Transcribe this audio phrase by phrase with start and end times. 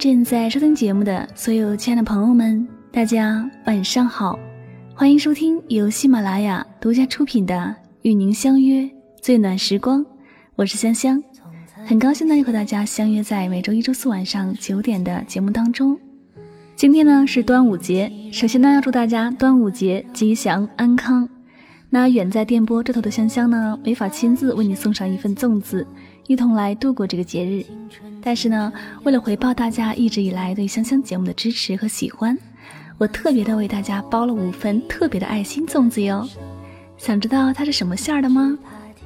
[0.00, 4.38] 正在收听节目的所有亲爱的朋友们，大家晚上好，
[4.94, 7.54] 欢迎收听由喜马拉雅独家出品的
[8.00, 8.90] 《与您相约
[9.20, 10.00] 最暖时光》，
[10.56, 11.22] 我是香香，
[11.84, 15.94] 很高兴呢又和大家相约在每周一、周四晚上九点的节目当中。
[16.74, 21.28] 今天呢是端午节，首先呢要祝大家端午节吉祥安康。
[21.90, 25.86] 那远在电波这头的香香呢，没法亲自为你送上一份粽子，
[26.30, 27.64] 一同来度过这个节日。
[28.22, 32.38] 但是呢，为了回报大家一直以来对香香节目的支持和喜欢，
[32.98, 36.24] 我特别的为大家包了五份特别的爱心粽子哟。
[36.96, 38.56] 想知道它是什么馅儿的吗？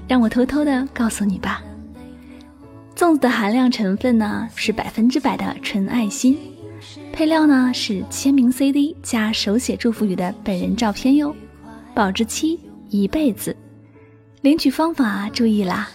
[0.06, 1.62] 让我偷偷的告诉你吧。
[2.94, 6.36] 粽子的含量成分呢是百分之百的纯爱心，
[7.10, 11.34] 配料呢是签名 CD 加手写祝福语的本人照片哟，
[11.94, 12.60] 保质期。
[12.90, 13.56] 一辈子，
[14.42, 15.88] 领取方法注意啦，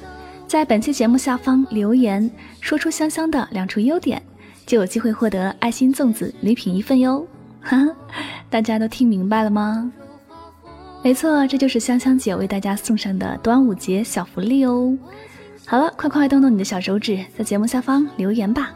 [0.49, 2.27] 在本期节目下方留言，
[2.59, 4.19] 说出香香的两处优点，
[4.65, 7.23] 就有机会获得爱心粽子礼品一份哟。
[7.61, 7.77] 哈，
[8.49, 9.93] 大家都听明白了吗？
[11.03, 14.97] 没错，这就是香香姐为大家送上的端午节小福利哦。
[15.67, 18.71] 好了，快快动动你的小手指，在节目下方留言吧。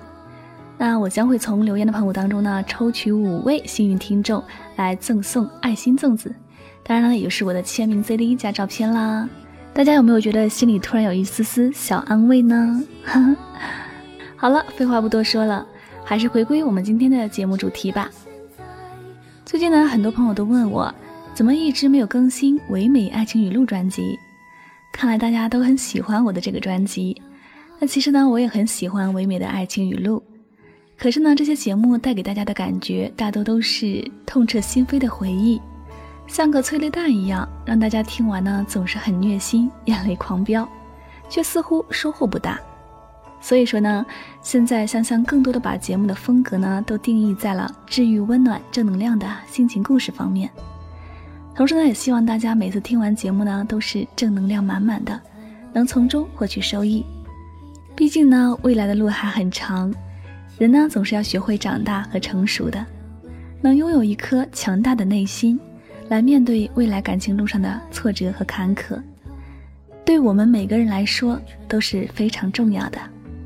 [0.78, 4.44] 那我将会从留言的朋友当中呢，抽取五位幸运听众
[4.76, 6.36] 来赠送爱心粽子。
[6.84, 9.28] 当然了，也就是我的签名 CD 加照片啦。
[9.74, 12.84] 大家有没有觉得心里突然有一丝丝小安慰呢？
[14.38, 15.66] 好了，废话不多说了，
[16.04, 18.10] 还是回归我们今天的节目主题吧。
[19.44, 20.94] 最近呢，很多朋友都问我，
[21.34, 24.18] 怎么一直没有更新《唯美爱情语录》专辑？
[24.94, 27.20] 看来大家都很喜欢我的这个专辑。
[27.80, 30.20] 那其实呢，我也很喜欢《唯美的爱情语录》，
[30.98, 35.60] 可是呢，这些节目带给大家的感觉，大多都是痛彻心扉的回忆。
[36.28, 40.68] 像个催泪弹一样，让大家听完呢总是很虐心，眼泪狂飙，
[41.30, 42.60] 却似乎收获不大。
[43.40, 44.06] 所以说呢，
[44.42, 50.50] 现在香香更多的把节目的风格呢都定义在了治愈、温暖、正能量的心情故事方面。
[51.54, 55.20] 同时呢，也希望大家每次听完节目呢都是正能量满满的，
[55.74, 57.06] 能从中获取收益。
[57.96, 59.94] 毕竟呢，未来的路还很长，
[60.58, 62.84] 人呢总是要学会长大和成熟的，
[63.62, 65.60] 能拥有一颗强大的内心。
[66.10, 69.02] 来面对未来感情路上的挫折和坎坷，
[70.06, 73.00] 对我们每个人来说都是非常重要的，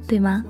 [0.08, 0.44] 对吗？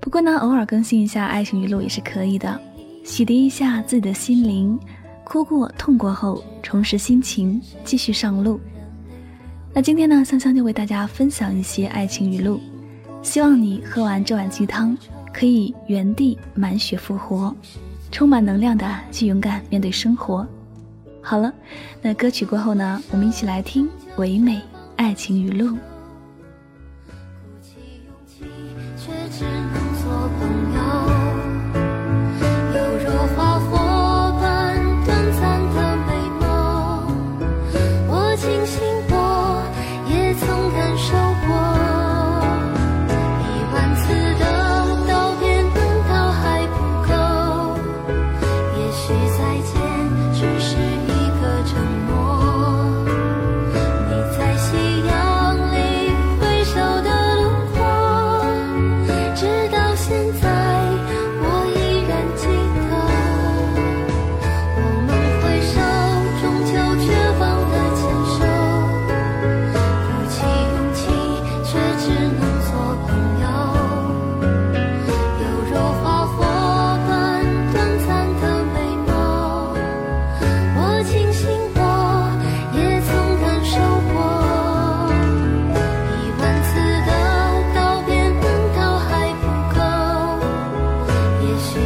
[0.00, 2.60] 不过呢，偶尔更新一下爱情语录也是可以的，
[3.04, 4.78] 洗涤一下自己的心灵，
[5.24, 8.60] 哭过痛过后，重拾心情，继续上路。
[9.72, 12.60] 那今天呢，香香就为大家分享一些爱情语录，
[13.22, 14.96] 希望你喝完这碗鸡汤，
[15.32, 17.54] 可以原地满血复活。
[18.14, 20.46] 充满能量的去勇敢面对生活。
[21.20, 21.52] 好了，
[22.00, 23.88] 那歌曲过后呢，我们一起来听
[24.18, 24.62] 唯美
[24.94, 25.76] 爱情语录。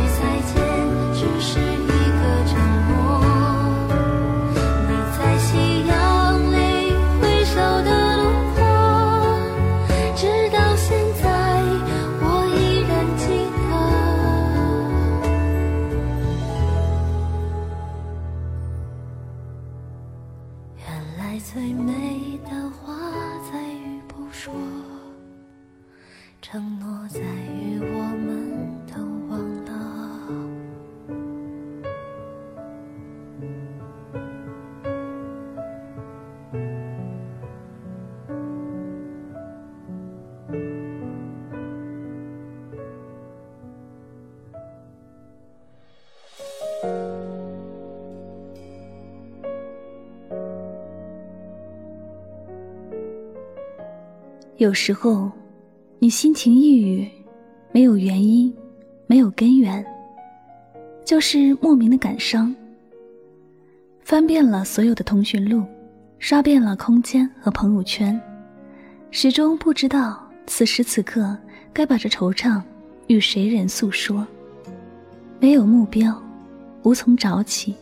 [0.06, 0.67] 再见。
[54.58, 55.30] 有时候，
[56.00, 57.08] 你心情抑郁，
[57.70, 58.52] 没有原因，
[59.06, 59.86] 没有根源，
[61.04, 62.52] 就是莫名的感伤。
[64.00, 65.62] 翻遍了所有的通讯录，
[66.18, 68.20] 刷遍了空间和朋友圈，
[69.12, 71.38] 始终不知道此时此刻
[71.72, 72.60] 该把这惆怅
[73.06, 74.26] 与谁人诉说。
[75.38, 76.20] 没有目标，
[76.82, 77.76] 无从找起，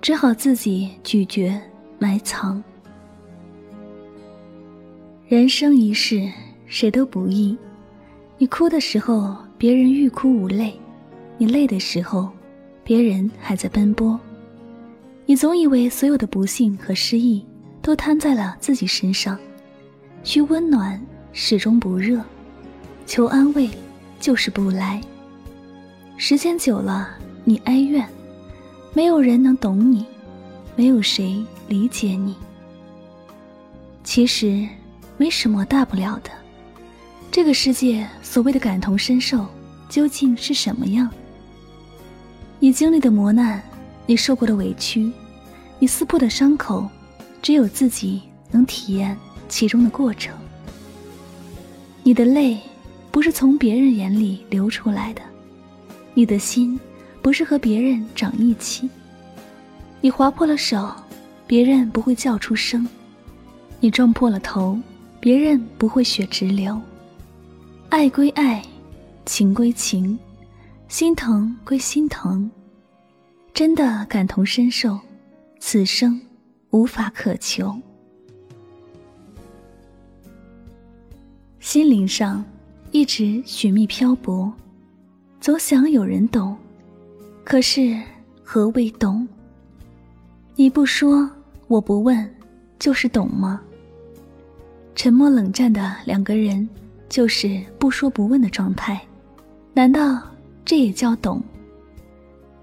[0.00, 1.60] 只好自己咀嚼
[1.98, 2.62] 埋藏。
[5.32, 6.30] 人生一世，
[6.66, 7.56] 谁都不易。
[8.36, 10.74] 你哭的时候，别人欲哭无泪；
[11.38, 12.28] 你累的时候，
[12.84, 14.20] 别人还在奔波。
[15.24, 17.42] 你总以为所有的不幸和失意
[17.80, 19.38] 都摊在了自己身上，
[20.22, 21.02] 需温暖
[21.32, 22.22] 始终不热，
[23.06, 23.70] 求安慰
[24.20, 25.00] 就是不来。
[26.18, 27.08] 时间久了，
[27.42, 28.06] 你哀怨，
[28.92, 30.04] 没有人能懂你，
[30.76, 32.36] 没有谁理解你。
[34.04, 34.68] 其实，
[35.22, 36.30] 没什么大不了的。
[37.30, 39.46] 这个世界所谓的感同身受，
[39.88, 41.08] 究竟是什么样？
[42.58, 43.62] 你经历的磨难。
[44.04, 45.12] 你受过的委屈，
[45.78, 46.88] 你撕破的伤口，
[47.40, 48.20] 只有自己
[48.50, 49.16] 能体验
[49.48, 50.34] 其中的过程。
[52.02, 52.58] 你的泪
[53.12, 55.22] 不是从别人眼里流出来的，
[56.14, 56.78] 你的心
[57.22, 58.90] 不是和别人长一起。
[60.00, 60.92] 你划破了手，
[61.46, 62.84] 别人不会叫出声；
[63.78, 64.76] 你撞破了头，
[65.22, 66.82] 别人不会血直流。
[67.90, 68.60] 爱归爱，
[69.24, 70.18] 情归情，
[70.88, 72.50] 心疼归心疼。
[73.54, 74.98] 真的感同身受，
[75.60, 76.20] 此生
[76.70, 77.72] 无法渴求。
[81.60, 82.44] 心灵上
[82.90, 84.52] 一直寻觅漂泊，
[85.40, 86.56] 总想有人懂，
[87.44, 87.96] 可是
[88.42, 89.28] 何谓懂？
[90.56, 91.30] 你不说，
[91.68, 92.28] 我不问，
[92.80, 93.62] 就是懂吗？
[94.94, 96.68] 沉默冷战的两个人，
[97.08, 99.00] 就是不说不问的状态，
[99.72, 100.22] 难道
[100.64, 101.42] 这也叫懂？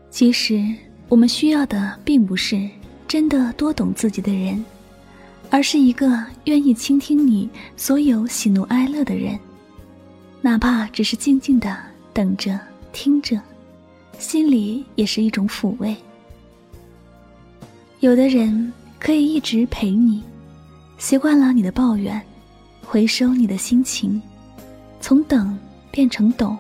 [0.10, 0.64] 其实，
[1.08, 2.70] 我们需要的并不是
[3.08, 4.64] 真的多懂自己的人，
[5.50, 9.38] 而是一个愿意倾听你所有喜怒哀乐的人，
[10.42, 11.76] 哪怕只是静静的
[12.14, 12.60] 等着、
[12.92, 13.40] 听着，
[14.18, 15.96] 心里也是一种抚慰。
[18.00, 20.24] 有的人可以一直陪你，
[21.00, 22.22] 习惯了你的抱怨，
[22.86, 24.22] 回收你的心情，
[25.02, 25.58] 从等
[25.90, 26.56] 变成懂。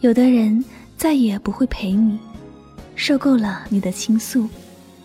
[0.00, 0.64] 有的人。
[0.94, 2.16] 再也不会陪你，
[2.94, 4.48] 受够了你的倾诉，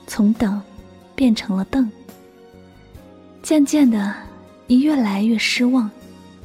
[0.05, 0.61] 从等
[1.15, 1.89] 变成了瞪。
[3.41, 4.13] 渐渐的，
[4.67, 5.89] 你越来越失望，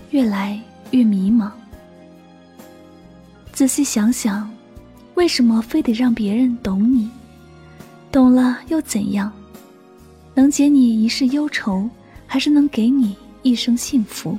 [0.08, 0.58] 越来
[0.92, 1.50] 越迷茫。
[3.52, 4.50] 仔细想想，
[5.16, 7.10] 为什么非得让别人懂你？
[8.10, 9.30] 懂了又怎样？
[10.34, 11.88] 能解你一世忧愁，
[12.26, 14.38] 还是能给你一生幸福？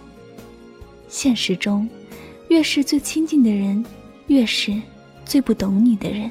[1.08, 1.88] 现实中，
[2.50, 3.84] 越是最亲近的人，
[4.28, 4.74] 越是。
[5.26, 6.30] 最不懂你的人。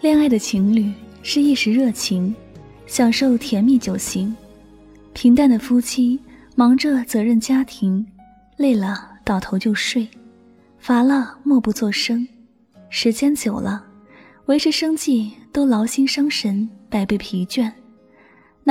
[0.00, 0.90] 恋爱的情侣
[1.22, 2.34] 是一时热情，
[2.86, 4.34] 享受甜蜜就行；
[5.12, 6.18] 平淡的夫妻
[6.56, 8.04] 忙着责任家庭，
[8.56, 10.08] 累了倒头就睡，
[10.78, 12.26] 乏了默不作声。
[12.88, 13.84] 时间久了，
[14.46, 17.70] 维持生计都劳心伤神，百倍疲倦，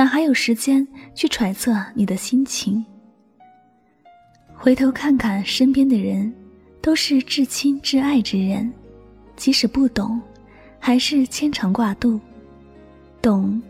[0.00, 2.82] 哪还有时间去揣测你的心情？
[4.54, 6.32] 回头看看身边的人，
[6.80, 8.72] 都是至亲至爱之人。
[9.36, 10.18] 即使不懂，
[10.78, 12.18] 还是牵肠挂肚。
[13.20, 13.60] 懂，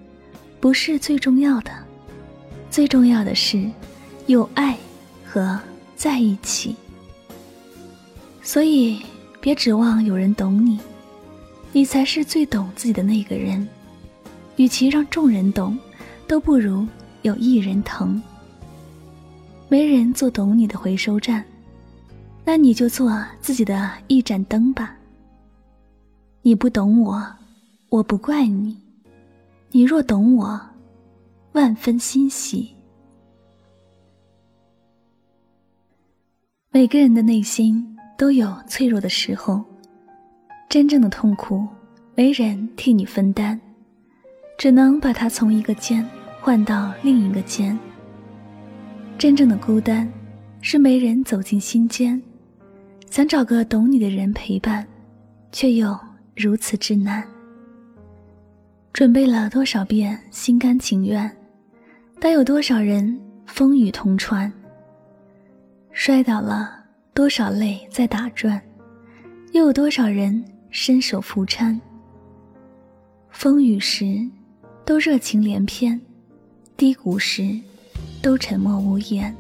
[0.61, 1.73] 不是最重要的，
[2.71, 3.69] 最重要的是
[4.27, 4.79] 有爱
[5.27, 5.59] 和
[5.97, 6.77] 在一起。
[8.41, 9.03] 所以，
[9.41, 10.79] 别指望有人懂你，
[11.73, 13.67] 你才是最懂自己的那个人。
[14.55, 15.77] 与其让众人懂，
[16.31, 16.87] 都不如
[17.23, 18.23] 有一人疼。
[19.69, 21.45] 没人做懂你的回收站，
[22.45, 24.97] 那你就做自己的一盏灯吧。
[26.43, 27.21] 你不懂我，
[27.89, 28.77] 我不怪你；
[29.73, 30.61] 你若懂我，
[31.51, 32.71] 万分欣喜。
[36.71, 37.85] 每个人的内心
[38.17, 39.65] 都有脆弱的时候，
[40.69, 41.67] 真正的痛苦
[42.15, 43.59] 没人替你分担，
[44.57, 46.09] 只能把它从一个肩
[46.41, 47.79] 换到另一个肩。
[49.19, 50.11] 真正的孤单
[50.61, 52.21] 是没人走进心间，
[53.11, 54.87] 想找个懂你的人陪伴，
[55.53, 55.99] 却又。
[56.37, 57.23] 如此之难，
[58.95, 61.31] 准备了多少遍心甘情愿，
[62.19, 64.51] 但有多少人风雨同船？
[65.93, 66.83] 摔倒了
[67.13, 68.59] 多少泪在打转，
[69.53, 71.79] 又有多少人伸手扶搀？
[73.29, 74.27] 风雨时
[74.87, 76.01] 都热情连篇，
[76.81, 77.61] 低谷时
[78.23, 79.37] 都沉默无言。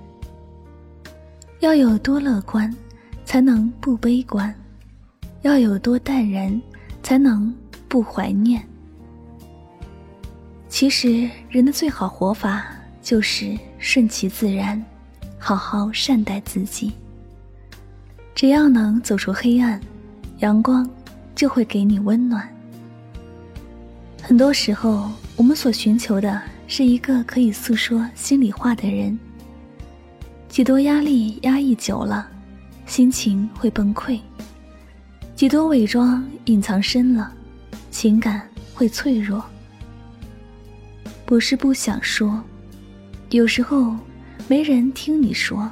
[1.60, 2.70] 要有多乐观，
[3.24, 4.52] 才能不悲观；
[5.40, 6.60] 要有多淡然，
[7.02, 7.50] 才能
[7.88, 8.62] 不怀念。
[10.68, 12.66] 其实，人的最好活法
[13.00, 14.84] 就是顺其自然，
[15.38, 16.92] 好好善待自己。
[18.34, 19.80] 只要能走出黑暗，
[20.40, 20.86] 阳光
[21.34, 22.46] 就会给你温暖。
[24.20, 26.38] 很多时候，我们所寻求的
[26.72, 29.18] 是一个可以诉说心里话的人。
[30.48, 32.30] 几多压力压抑久了，
[32.86, 34.20] 心情会崩溃；
[35.34, 37.34] 几多伪装隐藏深了，
[37.90, 39.44] 情感会脆弱。
[41.26, 42.40] 不是不想说，
[43.30, 43.96] 有时候
[44.46, 45.68] 没人听你说；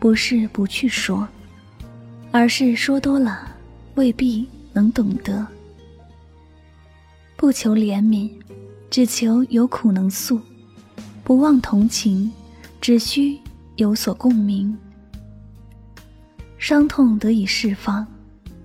[0.00, 1.26] 不是不去说，
[2.32, 3.48] 而是说多了
[3.94, 5.46] 未必能懂得。
[7.36, 8.28] 不求怜悯，
[8.94, 10.38] 只求有苦能诉；
[11.24, 12.30] 不忘同情，
[12.80, 13.36] 只需
[13.74, 14.72] 有所共鸣。
[16.58, 18.06] 伤痛得以释放，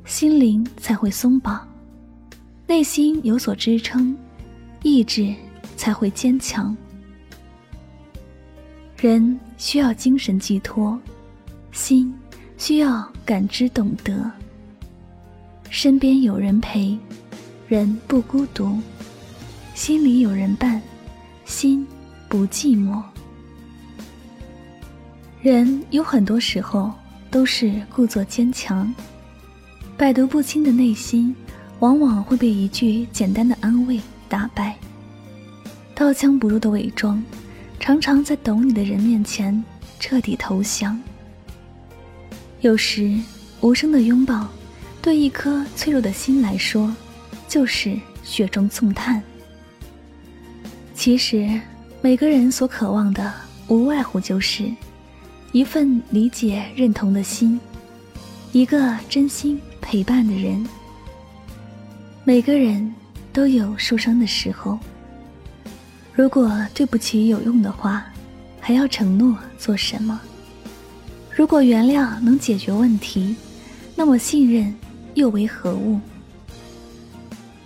[0.05, 1.67] 心灵才会松绑；
[2.67, 4.15] 内心有所支撑，
[4.83, 5.33] 意志。
[5.75, 6.77] 才会坚强。
[8.97, 10.99] 人需要精神寄托，
[11.71, 12.13] 心
[12.55, 14.29] 需要感知懂得。
[15.71, 16.95] 身边有人陪，
[17.67, 18.77] 人不孤独；
[19.79, 20.81] 心里有人伴，
[21.45, 21.87] 心
[22.27, 23.01] 不寂寞。
[25.41, 26.91] 人有很多时候
[27.31, 28.93] 都是故作坚强，
[29.95, 31.33] 百毒不侵的内心，
[31.79, 34.75] 往往会被一句简单的安慰打败。
[35.95, 37.23] 刀枪不入的伪装，
[37.79, 39.63] 常常在懂你的人面前
[39.97, 41.01] 彻底投降。
[42.59, 43.17] 有时，
[43.61, 44.45] 无声的拥抱，
[45.01, 46.93] 对一颗脆弱的心来说，
[47.47, 49.23] 就是雪中送炭。
[50.99, 51.49] 其实，
[52.01, 53.33] 每个人所渴望的，
[53.69, 54.69] 无外乎就是
[55.53, 57.57] 一份理解、认同的心，
[58.51, 60.61] 一个真心陪伴的人。
[62.25, 62.93] 每个人
[63.31, 64.77] 都有受伤的时候。
[66.13, 68.05] 如果对不起有用的话，
[68.59, 70.19] 还要承诺做什么？
[71.33, 73.37] 如果原谅能解决问题，
[73.95, 74.75] 那么信任
[75.13, 75.97] 又为何物？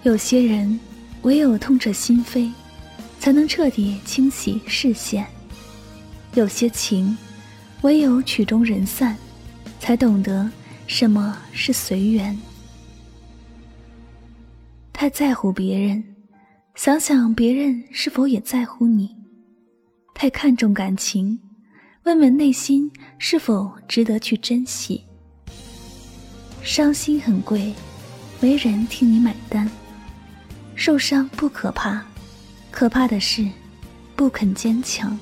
[0.04, 0.80] 有些人
[1.24, 2.52] 唯有痛彻心扉，
[3.24, 5.24] 才能彻底清洗视线；
[6.34, 7.18] 有些情，
[7.82, 9.16] 唯有曲终人散，
[9.80, 10.52] 才懂得
[10.88, 12.38] 什么是随缘。
[14.92, 16.04] 太在乎别人。
[16.76, 19.16] 想想别人是否也在乎你，
[20.14, 21.40] 太看重感情，
[22.04, 25.02] 问问内心是否值得去珍惜。
[26.62, 27.74] 伤心很贵，
[28.42, 29.72] 没人替你买单。
[30.76, 32.04] 受伤不可怕，
[32.74, 33.48] 可怕的是
[34.16, 35.18] 不肯坚强。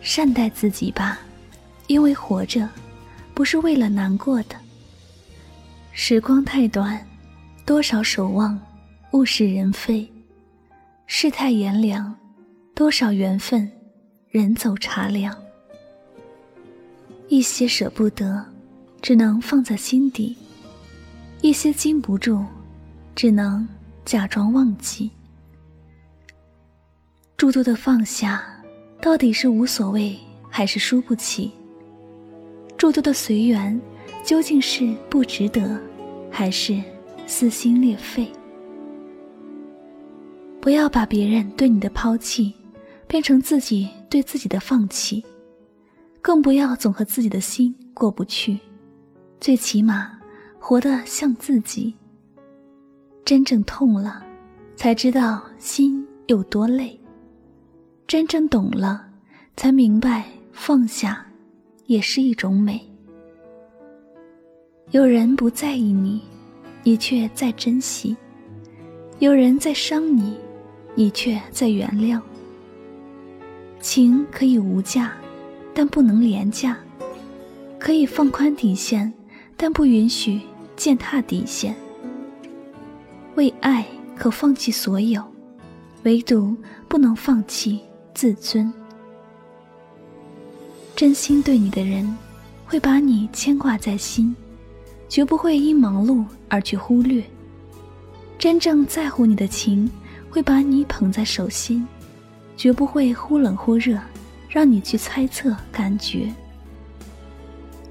[0.00, 1.20] 善待自己吧，
[1.88, 2.66] 因为活着
[3.34, 4.56] 不是为了难过的。
[5.92, 7.06] 时光太短，
[7.66, 8.58] 多少守望。
[9.12, 10.10] 物是人非，
[11.06, 12.12] 世态炎凉，
[12.74, 13.70] 多少缘分，
[14.28, 15.32] 人走茶凉。
[17.28, 18.44] 一些舍不得，
[19.00, 20.34] 只能放在心底；
[21.42, 22.44] 一些禁不住，
[23.14, 23.68] 只能
[24.04, 25.08] 假装忘记。
[27.36, 28.42] 诸多的放下，
[29.00, 30.16] 到底是无所谓，
[30.48, 31.50] 还是输不起？
[32.76, 33.78] 诸多的随缘，
[34.24, 35.78] 究竟是不值得，
[36.30, 36.80] 还是
[37.26, 38.30] 撕心裂肺？
[40.60, 42.54] 不要把别人对你的抛弃
[43.06, 45.22] 变成自己对自己的放弃，
[46.22, 48.58] 更不要总和自己的心过不去。
[49.40, 50.18] 最起码，
[50.58, 51.94] 活得像自己。
[53.24, 54.24] 真正痛了，
[54.76, 56.98] 才知道心有多累；
[58.06, 59.06] 真正懂了，
[59.56, 61.26] 才明白放下
[61.86, 62.80] 也是一种美。
[64.90, 66.22] 有人不在意你，
[66.82, 68.14] 你却在珍惜；
[69.18, 70.36] 有人在伤你。
[70.96, 72.20] 你却在原谅。
[73.80, 75.12] 情可以无价，
[75.74, 76.72] 但不能廉价；
[77.80, 79.12] 可以放宽底线，
[79.56, 80.40] 但不允许
[80.76, 81.74] 践踏底线。
[83.34, 83.84] 为爱
[84.14, 85.20] 可放弃所有，
[86.04, 86.56] 唯独
[86.86, 87.80] 不能放弃
[88.14, 88.72] 自尊。
[90.96, 92.16] 真心对你的人，
[92.64, 94.34] 会把你牵挂在心，
[95.08, 97.22] 绝不会因忙碌而去忽略。
[98.38, 99.90] 真正在乎你的情。
[100.30, 101.86] 会把你捧在手心，
[102.56, 103.96] 绝不会忽冷忽热，
[104.48, 106.28] 让你去猜测感觉。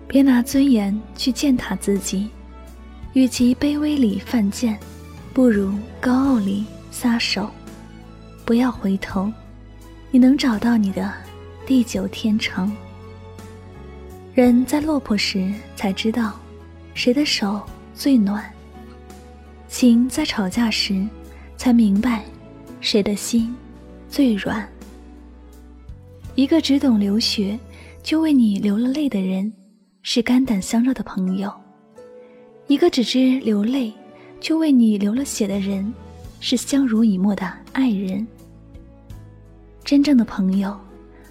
[0.09, 2.27] 别拿尊严去践踏自己，
[3.13, 4.77] 与其卑微里犯贱，
[5.33, 7.49] 不如高傲里撒手。
[8.43, 9.31] 不要回头，
[10.13, 11.11] 你能找到你的
[11.65, 12.71] 地久天长。
[14.35, 16.39] 人在落魄时才知道，
[16.93, 17.59] 谁的手
[17.95, 18.39] 最暖；
[19.67, 21.03] 情在吵架时
[21.57, 22.23] 才明白，
[22.79, 23.55] 谁的心
[24.07, 24.69] 最软。
[26.35, 27.57] 一个只懂流血，
[28.03, 29.51] 就为你流了泪的人，
[30.03, 31.49] 是肝胆相照的朋友；
[32.67, 33.91] 一个只知流泪，
[34.39, 35.91] 就为你流了血的人，
[36.39, 38.27] 是相濡以沫的爱人。
[39.83, 40.77] 真正的朋友，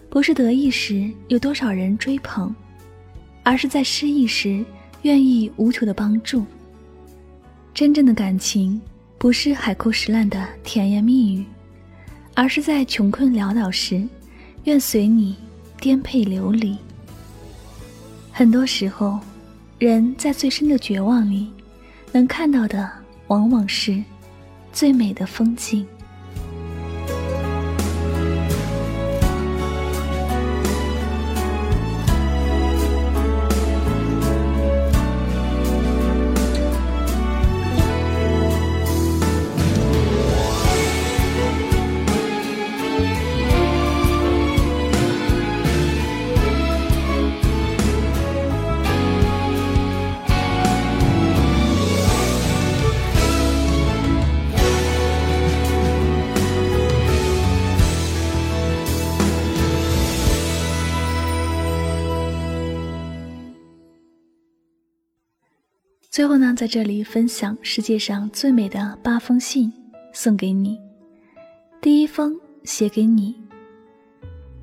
[0.09, 2.54] 不是得意时有多少人追捧，
[3.42, 4.64] 而是在失意时
[5.02, 6.44] 愿意无求的帮助。
[7.73, 8.80] 真正的感情，
[9.16, 11.44] 不是海枯石烂的甜言蜜语，
[12.35, 14.06] 而是在穷困潦倒时。
[14.64, 15.35] 愿随你
[15.80, 16.76] 颠沛流离。
[18.30, 19.18] 很多时候，
[19.78, 21.50] 人在最深的绝望里，
[22.12, 22.88] 能看到的
[23.26, 24.00] 往往是
[24.73, 25.85] 最美的风景。
[66.12, 69.73] 最后呢，在这里分享世界上最美的八封信，
[70.12, 70.78] 送给你。
[71.81, 73.35] 第一封写给你。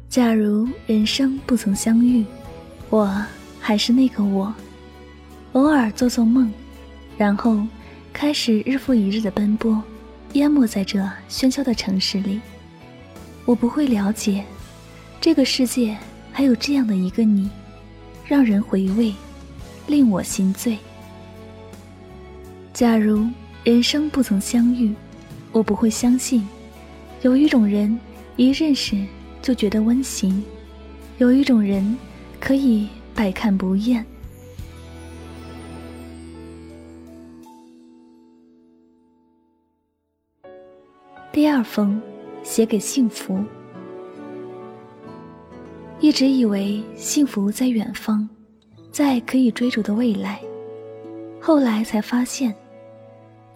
[0.08, 2.24] 假如人生不曾相遇，
[2.92, 3.12] 我
[3.60, 4.54] 还是那个我，
[5.54, 6.54] 偶尔做做梦，
[7.18, 7.60] 然后
[8.14, 9.82] 开始日复一日的奔波，
[10.34, 12.40] 淹没在这喧嚣的城市里。
[13.46, 14.46] 我不会了解，
[15.20, 15.98] 这个世界
[16.32, 17.50] 还有这样的一个你，
[18.24, 19.12] 让人回味，
[19.88, 20.78] 令我心醉。
[22.80, 23.28] 假如
[23.66, 24.96] 人生不曾相遇，
[25.52, 26.48] 我不会相信，
[27.24, 28.00] 有一种人
[28.38, 28.96] 一认识
[29.42, 30.42] 就觉得温馨，
[31.18, 31.98] 有一种人
[32.40, 34.06] 可以百看不厌。
[41.34, 42.02] 第二封，
[42.44, 43.44] 写给幸福。
[46.00, 48.26] 一直以为幸福在远方，
[48.90, 50.40] 在可以追逐的未来，
[51.42, 52.56] 后来才发现。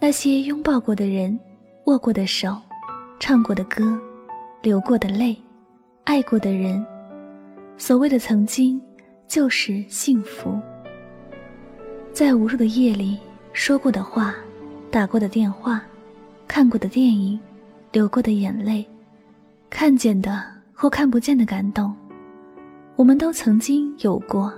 [0.04, 1.40] 那些拥抱过的人，
[1.86, 2.54] 握过的手，
[3.18, 3.98] 唱过的歌，
[4.60, 5.34] 流过的泪，
[6.04, 6.84] 爱过的人，
[7.78, 8.78] 所谓的曾经，
[9.26, 10.60] 就是幸福。
[12.12, 13.18] 在无数的夜里
[13.54, 14.34] 说过的话，
[14.90, 15.82] 打过的电话，
[16.46, 17.40] 看过的电影，
[17.90, 18.86] 流过的眼泪，
[19.70, 21.96] 看见的或看不见的感动，
[22.94, 24.52] 我们都曾经有过。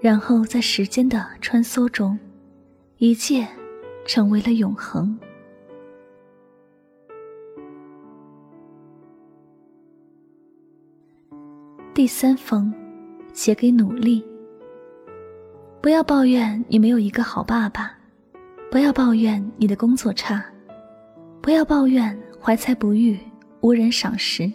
[0.00, 2.18] 然后在时间的穿梭中，
[2.96, 3.46] 一切。
[4.04, 5.18] 成为了永恒。
[11.94, 12.72] 第三封，
[13.32, 14.24] 写给努力。
[15.80, 17.92] 不要抱怨你没有一个好爸爸，
[18.70, 20.44] 不要抱怨你的工作差，
[21.40, 23.18] 不要抱怨怀才不遇，
[23.60, 24.50] 无人赏识。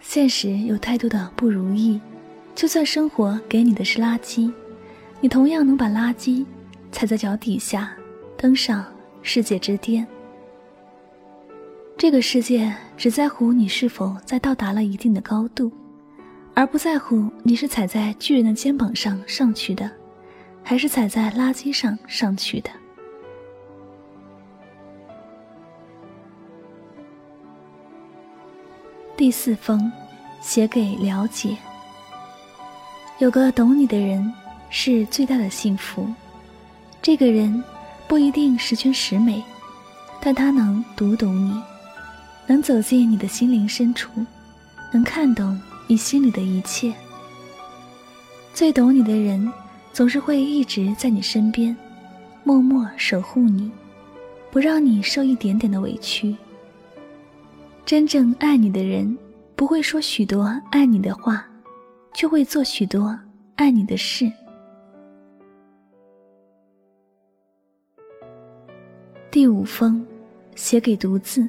[0.00, 2.00] 现实有太多的不如意，
[2.54, 4.52] 就算生活给你的是垃圾，
[5.20, 6.44] 你同样能把垃圾
[6.90, 7.92] 踩在脚底下。
[8.42, 8.84] 登上
[9.22, 10.04] 世界之巅。
[11.96, 15.70] 这个世界只在乎你是否在到达了一定的高度，
[16.52, 19.88] 而不在乎你是踩在巨人的肩膀上上去的，
[20.60, 22.70] 还是踩在垃圾上上去的。
[29.16, 29.88] 第四封，
[30.40, 31.56] 写给了解。
[33.18, 34.34] 有个懂你的人
[34.68, 36.12] 是最大的幸福。
[37.00, 37.62] 这个人。
[38.08, 39.42] 不一定十全十美，
[40.20, 41.60] 但他能读懂你，
[42.46, 44.10] 能走进你的心灵深处，
[44.92, 46.92] 能看懂你心里的一切。
[48.52, 49.50] 最懂你的人，
[49.92, 51.74] 总是会一直在你身边，
[52.44, 53.70] 默默守护你，
[54.50, 56.36] 不让你受一点点的委屈。
[57.86, 59.16] 真正爱你的人，
[59.56, 61.44] 不会说许多爱你的话，
[62.12, 63.18] 却会做许多
[63.56, 64.30] 爱你的事。
[69.32, 70.04] 第五封，
[70.56, 71.48] 写给独自。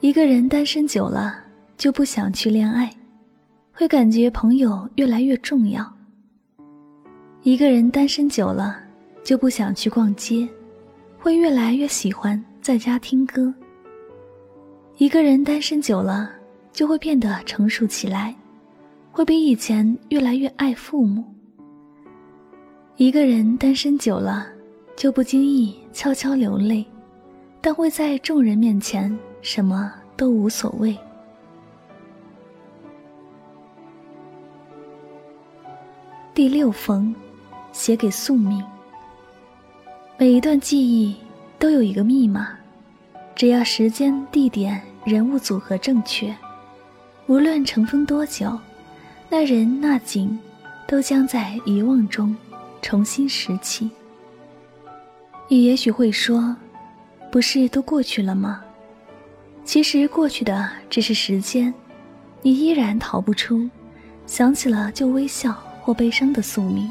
[0.00, 1.42] 一个人单身久了，
[1.78, 2.94] 就不想去恋爱，
[3.72, 5.90] 会感觉朋友越来越重要。
[7.44, 8.76] 一个人单身久了，
[9.22, 10.46] 就不想去逛街，
[11.18, 13.52] 会越来越喜欢在家听歌。
[14.98, 16.30] 一个人单身久了，
[16.74, 18.36] 就会变得成熟起来，
[19.10, 21.24] 会比以前越来越爱父母。
[22.96, 24.46] 一个人单身久了，
[24.96, 26.84] 就不经意悄悄流泪，
[27.60, 30.96] 但会在众人面前什么都无所谓。
[36.34, 37.14] 第六封，
[37.72, 38.64] 写给宿命。
[40.16, 41.14] 每一段记忆
[41.58, 42.56] 都有一个密码，
[43.34, 46.34] 只要时间、地点、人物组合正确，
[47.26, 48.58] 无论尘封多久，
[49.28, 50.38] 那人那景，
[50.86, 52.34] 都将在遗忘中
[52.80, 53.90] 重新拾起。
[55.54, 56.56] 你也许会说，
[57.30, 58.60] 不是都过去了吗？
[59.64, 61.72] 其实过去的只是时间，
[62.42, 63.70] 你依然逃不出，
[64.26, 65.56] 想起了就微笑。
[65.80, 66.90] 或悲伤的宿命，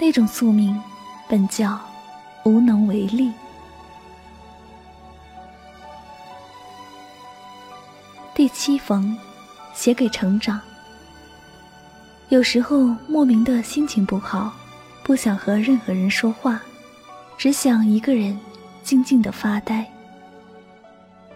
[0.00, 0.80] 那种宿命
[1.28, 1.78] 本叫
[2.44, 3.30] 无能为力。
[8.32, 9.14] 第七封，
[9.74, 10.58] 写给成长。
[12.30, 14.50] 有时候莫名的心情不好，
[15.02, 16.62] 不想和任何人说话，
[17.36, 18.38] 只想一个人
[18.82, 19.86] 静静的发呆。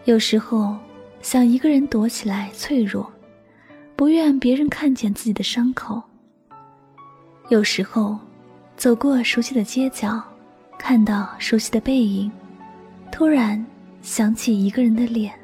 [0.05, 0.77] 有时候
[1.21, 3.11] 想一个人躲起来脆弱，
[3.95, 6.03] 不愿别人看见自己的伤口。
[7.49, 8.19] 有时候，
[8.77, 10.23] 走过熟悉的街角，
[10.79, 12.31] 看到熟悉的背影，
[13.13, 13.65] 突然
[14.01, 15.35] 想起一个人的脸。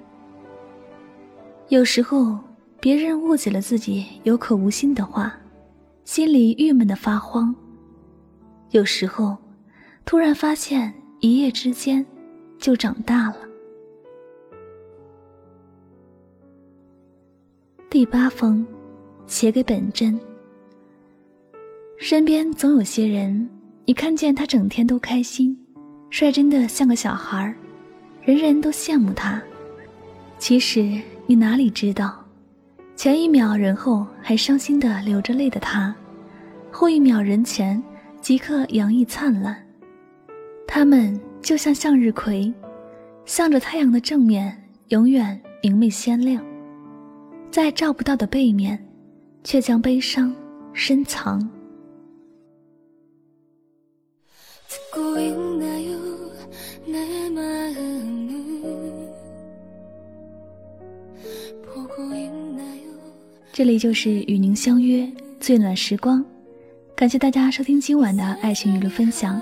[1.69, 2.38] 有时候，
[2.81, 5.37] 别人误解了自己有口无心的话，
[6.05, 7.55] 心里郁闷的发慌。
[8.71, 9.37] 有时候，
[10.07, 12.07] 突然发现一夜之间
[12.59, 13.37] 就长大了。
[17.90, 18.64] 第八封，
[19.27, 20.19] 写给本真。
[21.99, 23.51] 身边总有些人，
[23.85, 25.59] 你看见他整天都开心，
[26.09, 27.57] 率真的像个小孩儿，
[28.23, 29.42] 人人都羡慕他。
[30.38, 32.25] 其实你哪里知道，
[32.95, 35.92] 前一秒人后还伤心的流着泪的他，
[36.71, 37.83] 后一秒人前
[38.21, 39.65] 即刻洋溢灿烂。
[40.66, 42.52] 他们就像向日葵，
[43.24, 44.57] 向着太阳的正面
[44.88, 46.44] 永远明媚鲜亮，
[47.50, 48.79] 在照不到的背面，
[49.42, 50.35] 却将悲伤
[50.72, 51.48] 深藏。
[63.52, 66.22] 这里就是与您相约最暖时光，
[66.94, 69.40] 感谢大家收听今晚的爱情娱乐分享。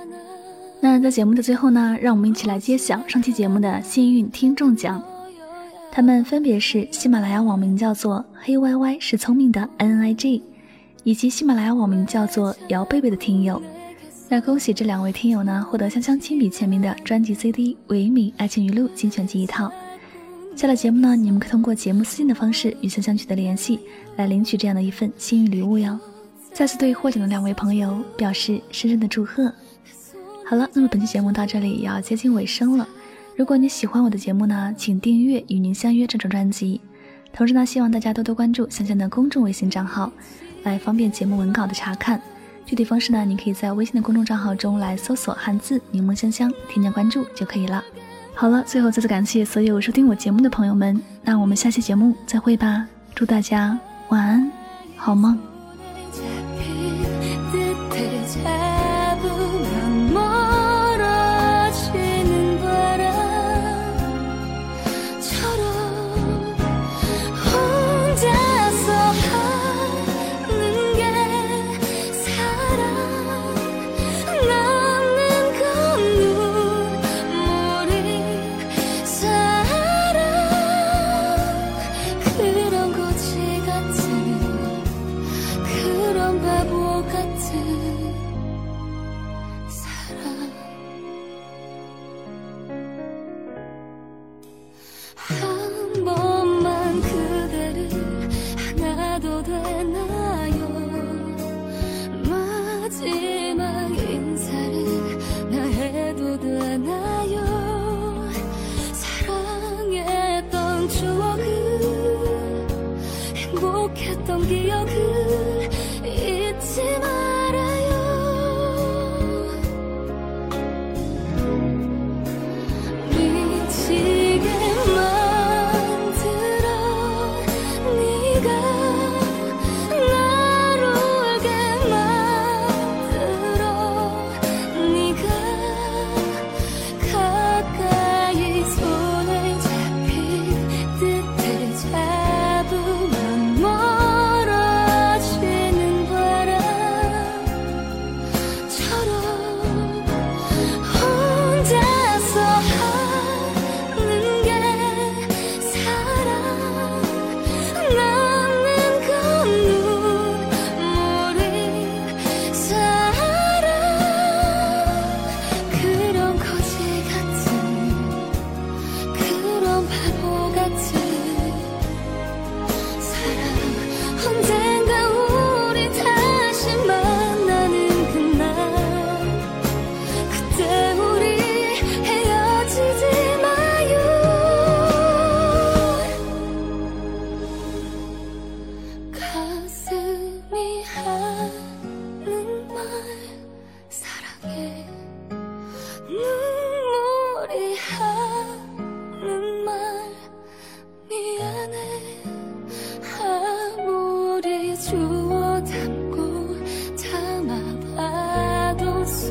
[0.84, 5.02] 那在节目的最后呢，让我们一起来揭晓上期节目的幸运听众奖，
[5.90, 10.42] 他们分别是喜马拉雅网名叫做黑 Y Y 是聪明的 N I G，
[11.02, 13.62] 以及喜马拉雅网名叫做姚贝贝的听友。
[14.28, 19.72] 那恭喜这两位听友呢，获得香香亲笔签名的专辑 CD《唯美爱情语录》精选集一套。
[20.54, 23.80] 下了节目呢，你们可以通过节目私信的方式与香香取得联系，
[24.16, 25.98] 来领取这样的一份幸运礼物哟。
[26.52, 29.50] 再次对获奖的两位朋友表示深深的祝贺。
[30.46, 32.86] 好了，那么本期节目到这里也要接近尾声了。
[33.34, 36.80] 如果你喜欢我的节目呢，请订阅《与您相约》这张专辑。
[37.32, 40.12] 同时呢，希望大家多多关注香香的公众微信账号，
[40.62, 42.20] 来方便节目文稿的查看。
[42.66, 47.82] 具体方式呢，你可以在微信的公众账号中来搜索汉字“柠檬香香”，添加关注就可以了。
[48.34, 53.78] 好了，最后再次感谢所有收听我节目的朋友们，那我们下期节目再会吧，祝大家
[54.08, 54.52] 晚安，
[54.96, 55.53] 好梦。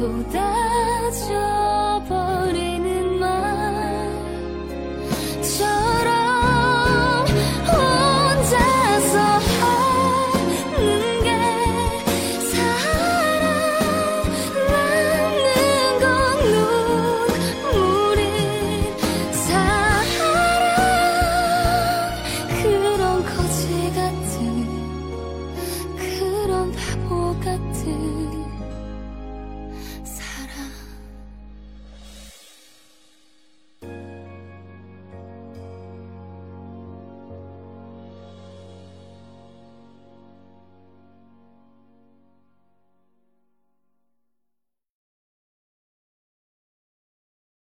[0.04, 0.53] 不得